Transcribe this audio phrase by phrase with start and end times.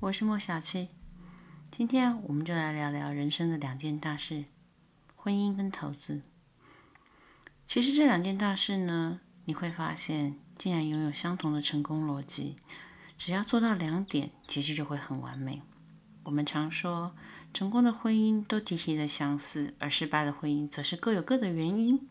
[0.00, 0.88] 我是莫小七。
[1.70, 4.46] 今天我们就来聊聊人生的两件大事：
[5.14, 6.22] 婚姻跟投资。
[7.66, 12.56] 其实这两件大事呢，你会发现竟然拥有相同的成功逻辑。
[13.18, 15.60] 只要做到两点，结局就会很完美。
[16.22, 17.14] 我们常说，
[17.52, 22.08] 成功的婚姻都极其的相似，而失败的婚姻则是各有各的原因。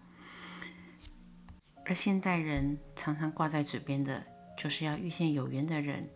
[1.85, 6.07] 而现代人常常挂在嘴边的，就是要遇见有缘的人。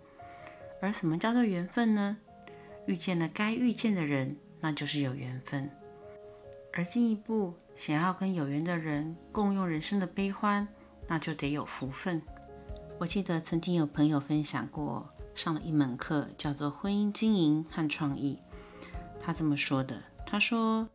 [0.83, 2.17] 而什么叫做缘分呢？
[2.87, 5.71] 遇见了该遇见的人，那就是有缘分。
[6.73, 10.67] 而进一步想要跟有缘的人共用人生的悲欢，
[11.07, 12.21] 那就得有福分。
[12.99, 18.37] 我记得曾经有朋友分享过，上了一门课，叫做婚姻经营和创意。
[19.21, 20.85] 他这么说的：他说，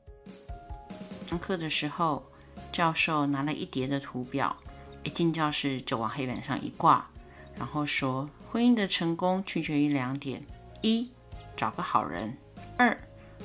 [1.26, 2.30] 上课的时候，
[2.70, 4.54] 教授拿了一叠的图表。
[5.02, 7.08] 一进教室就往黑板上一挂，
[7.56, 10.42] 然后说：“婚姻的成功取决于两点：
[10.82, 11.10] 一，
[11.56, 12.30] 找个好人；
[12.76, 12.98] 二，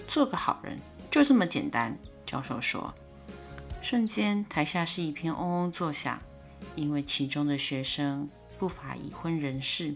[0.08, 0.80] 做个好人。
[1.12, 2.94] 就这么简单。”教授说。
[3.82, 6.20] 瞬间，台下是一片嗡嗡作响，
[6.76, 9.94] 因为其中的学生不乏已婚人士。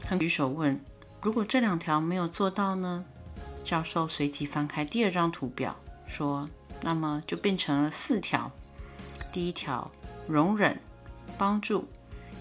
[0.00, 0.80] 他举手问
[1.22, 3.04] ：“如果这两条没有做到呢？”
[3.64, 6.48] 教授随即翻开第二张图表，说
[6.82, 8.50] ：“那么就变成了四条。
[9.32, 9.90] 第一条。”
[10.26, 10.76] 容忍、
[11.38, 11.86] 帮助，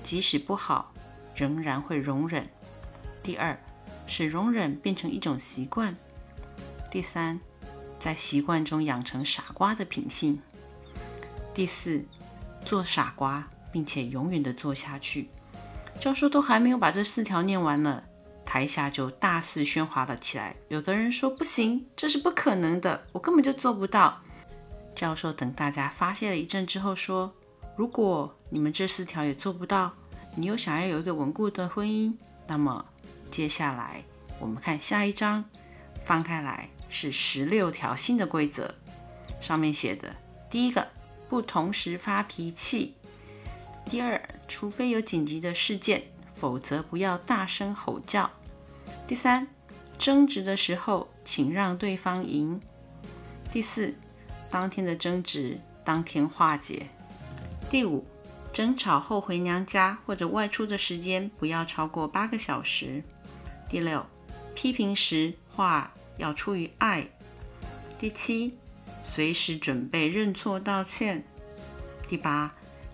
[0.02, 0.92] 即使不好，
[1.36, 2.48] 仍然会容忍。
[3.22, 3.58] 第二，
[4.08, 5.96] 使容忍变成一种习惯。
[6.90, 7.40] 第三，
[8.00, 10.42] 在习惯中养成傻瓜的品性。
[11.54, 12.06] 第四，
[12.64, 15.30] 做傻瓜，并且永远的做下去。
[16.00, 18.04] 教授都还没有把这四条念完呢，
[18.46, 20.56] 台下就大肆喧哗了起来。
[20.70, 24.22] 有的人说不行，这是不可能的，我根本就做不到。
[24.96, 27.34] 教授等大家发泄了一阵之后说。
[27.78, 29.94] 如果你们这四条也做不到，
[30.36, 32.14] 你又想要有一个稳固的婚姻，
[32.46, 32.86] 那么
[33.32, 34.04] 接下来
[34.40, 35.46] 我们看下一章，
[36.06, 38.76] 翻开来是十六条新的规则，
[39.42, 40.14] 上面写的：
[40.50, 40.88] 第一个，
[41.30, 42.94] 不同时发脾气；
[43.90, 46.04] 第二，除非有紧急的事件，
[46.36, 48.30] 否则不要大声吼叫；
[49.08, 49.48] 第三，
[49.98, 52.60] 争执的时候请让对方赢；
[53.54, 53.96] 第四，
[54.52, 56.88] 当天的争执当天化解。
[57.70, 58.06] 第五，
[58.56, 63.04] 争吵后回娘家或者外出的时间不要超过八个小时。
[63.70, 64.06] 第六，
[64.56, 67.06] 批评时话要出于爱。
[68.00, 68.58] 第七，
[69.04, 71.26] 随时准备认错道歉。
[72.08, 72.50] 第八，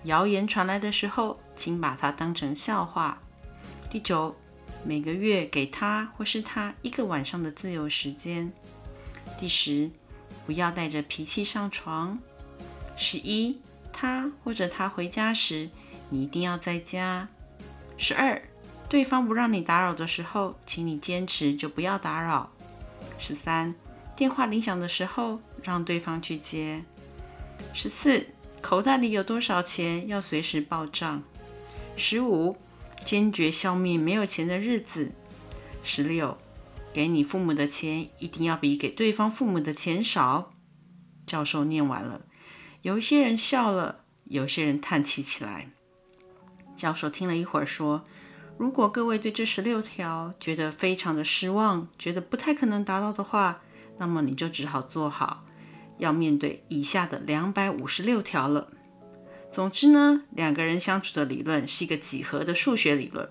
[0.06, 3.22] 谣言传来的时候，请把它当成笑话。
[3.92, 4.36] 第九，
[4.84, 8.52] 每个月给他或是他一个晚上的自由时间。
[9.40, 9.92] 第十，
[10.48, 12.18] 不要带着脾气上床。
[12.98, 13.62] 十一。
[13.92, 15.70] 他或者他回家时，
[16.10, 17.28] 你一定要在家。
[17.98, 18.42] 十二，
[18.90, 22.52] 对方不让你打扰的时候，请你坚持就不要打扰。
[23.20, 23.76] 十三，
[24.16, 26.84] 电话铃响的时候，让对方去接。
[27.74, 28.26] 十四，
[28.62, 31.22] 口袋里有多少钱要随时报账。
[31.96, 32.58] 十五，
[33.06, 35.12] 坚决消灭没有钱的日子。
[35.84, 36.38] 十六，
[36.92, 40.50] 给你父母的钱一定要比给对方父母的钱少。
[41.28, 42.22] 教授念完了。
[42.82, 45.70] 有一些人笑了，有些人叹气起来。
[46.76, 48.04] 教授听了一会儿，说
[48.58, 53.62] ：“如果各位对这十六条觉得非常的失望，觉得不太可能达到的话，
[54.00, 55.46] 那么你就只好做好
[56.00, 58.70] 要面对以下的两百五十六条了。
[59.52, 63.30] 总之呢，两个人相处的理论是一个几何的数学理论，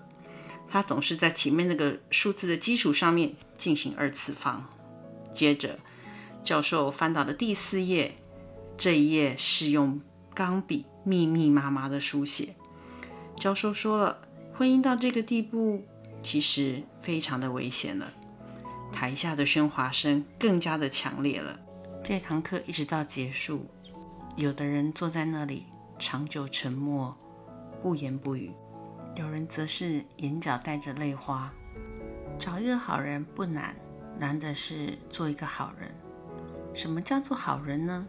[0.69, 4.69] 它总是在前面那个数字的基础上面进行二次方。
[5.33, 5.77] 接着，
[6.41, 8.15] 教授翻到了第四页。”
[8.81, 10.01] 这一页是用
[10.33, 12.55] 钢笔密密麻麻的书写。
[13.35, 14.17] 教授说了，
[14.55, 15.85] 婚姻到这个地步，
[16.23, 18.11] 其实非常的危险了。
[18.91, 21.59] 台下的喧哗声更加的强烈了。
[22.03, 23.67] 这堂课一直到结束，
[24.35, 25.67] 有的人坐在那里
[25.99, 27.15] 长久沉默，
[27.83, 28.49] 不言不语；
[29.15, 31.53] 有人则是眼角带着泪花。
[32.39, 33.75] 找一个好人不难，
[34.17, 35.91] 难的是做一个好人。
[36.73, 38.07] 什么叫做好人呢？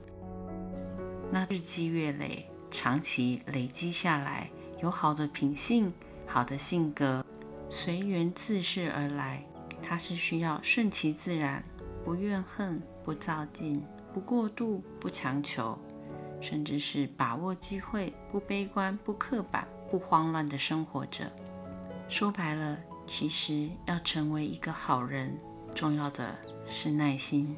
[1.34, 4.50] 那日积月累，长期累积下来，
[4.82, 5.90] 有好的品性、
[6.26, 7.24] 好的性格，
[7.70, 9.42] 随缘自适而来。
[9.82, 11.64] 它是需要顺其自然，
[12.04, 13.82] 不怨恨、不造进、
[14.12, 15.78] 不过度、不强求，
[16.38, 21.32] 甚至是把握机会，不悲观、不刻板、不慌乱的生活着。
[22.10, 25.38] 说白了，其实要成为一个好人，
[25.74, 26.36] 重要的
[26.66, 27.56] 是耐心。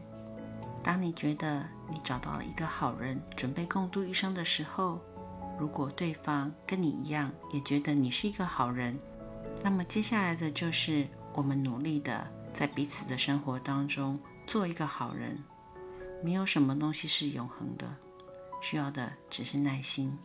[0.85, 5.01] 当你觉得你找到了一个好人，准备共度一生的时候，
[5.59, 8.99] 如果对方跟你一样，也觉得你是一个好人，
[9.63, 15.43] 那么接下来的就是我们努力的在彼此的生活当中做一个好人。
[16.23, 17.87] 没有什么东西是永恒的，
[18.61, 20.17] 需要的只是耐心。